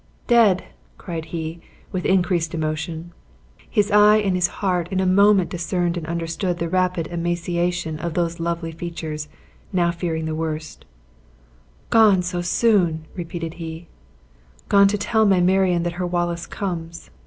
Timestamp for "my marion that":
15.27-15.93